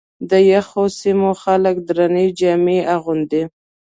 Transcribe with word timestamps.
د 0.29 0.31
یخو 0.51 0.83
سیمو 0.99 1.31
خلک 1.41 1.75
درنې 1.87 2.25
جامې 2.39 2.79
اغوندي. 2.95 3.43